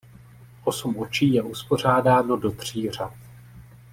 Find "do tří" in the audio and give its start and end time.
2.37-2.89